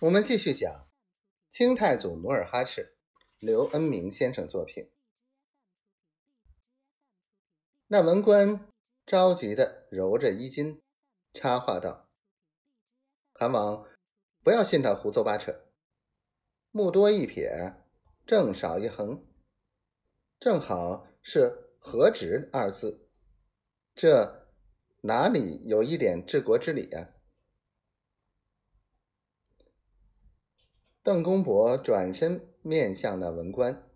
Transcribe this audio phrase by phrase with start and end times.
[0.00, 0.88] 我们继续讲
[1.50, 2.96] 清太祖努尔哈赤，
[3.38, 4.90] 刘恩明先生作品。
[7.86, 8.68] 那文官
[9.06, 10.82] 着急的揉着衣襟，
[11.32, 12.10] 插话道
[13.34, 13.86] ：“韩王，
[14.42, 15.64] 不要信他胡诌八扯。
[16.72, 17.74] 目多一撇，
[18.26, 19.24] 正少一横，
[20.40, 23.08] 正好是何止二字，
[23.94, 24.48] 这
[25.02, 27.13] 哪里有一点治国之理啊？”
[31.04, 33.90] 邓公伯转身面向那文官，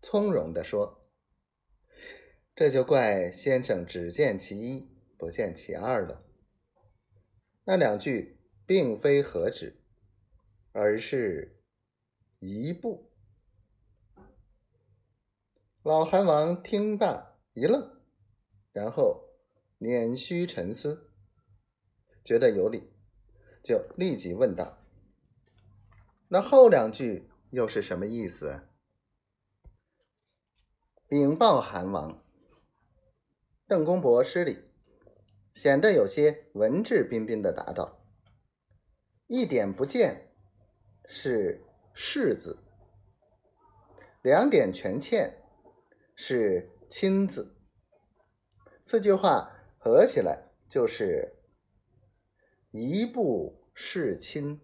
[0.00, 1.10] 从容地说
[2.54, 6.24] ：“这就怪先生只见其一，不见其二了。
[7.64, 9.82] 那两句并非何止，
[10.70, 11.60] 而是
[12.38, 13.10] 一步。”
[15.82, 18.00] 老韩王听罢一愣，
[18.72, 19.24] 然后
[19.78, 21.10] 捻须沉思，
[22.24, 22.92] 觉得有理，
[23.60, 24.78] 就立即问道。
[26.30, 28.68] 那后两句又是什么意思？
[31.08, 32.22] 禀报韩王，
[33.66, 34.58] 邓公伯失礼，
[35.54, 38.04] 显得有些文质彬彬的答道
[39.26, 40.34] ：“一点不见，
[41.06, 42.58] 是世字；
[44.20, 45.42] 两点全欠，
[46.14, 47.56] 是亲字。
[48.82, 51.38] 四句话合起来就是
[52.70, 54.60] 一步是亲。”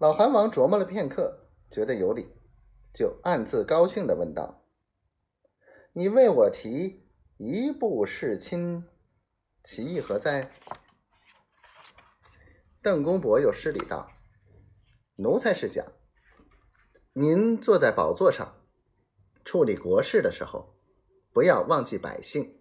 [0.00, 2.26] 老韩王琢磨了片刻，觉得有理，
[2.94, 4.64] 就暗自高兴的问道
[5.92, 8.88] ：“你为我提一步侍亲，
[9.62, 10.52] 其意何在？”
[12.80, 14.10] 邓公伯又施礼道
[15.16, 15.84] ：“奴才是讲，
[17.12, 18.56] 您坐在宝座上
[19.44, 20.78] 处理国事的时候，
[21.30, 22.58] 不要忘记百姓，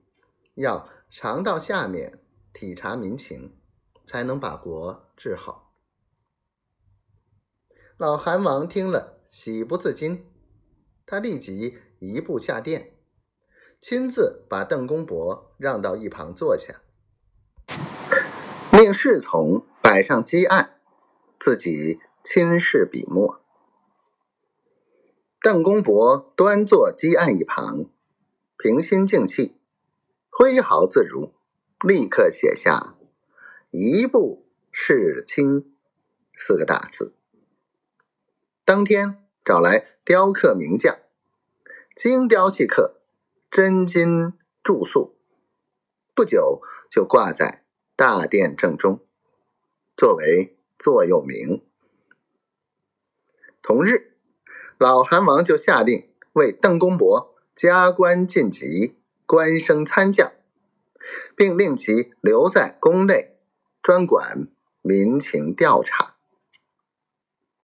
[0.55, 2.19] 要常到下面
[2.51, 3.57] 体察民情，
[4.05, 5.67] 才能把国治好。”
[8.00, 10.25] 老韩王听了，喜不自禁，
[11.05, 12.93] 他立即一步下殿，
[13.82, 16.80] 亲自把邓公伯让到一旁坐下，
[18.71, 20.80] 命侍从摆上鸡案，
[21.42, 23.42] 自己亲试笔墨。
[25.42, 27.89] 邓公伯端坐鸡案一旁，
[28.58, 29.58] 平心静气，
[30.30, 31.33] 挥毫自如，
[31.86, 32.95] 立刻写下
[33.71, 35.76] “一步是亲”
[36.33, 37.14] 四个大字。
[38.69, 40.99] 当天找来雕刻名匠，
[41.95, 43.02] 精雕细刻，
[43.49, 45.15] 真金铸塑，
[46.13, 47.63] 不久就挂在
[47.95, 48.99] 大殿正中，
[49.97, 51.65] 作为座右铭。
[53.63, 54.13] 同日，
[54.77, 60.31] 老韩王就下令为邓公伯加官晋级，官升参将，
[61.35, 63.35] 并令其留在宫内，
[63.81, 64.47] 专管
[64.83, 66.17] 民情调查。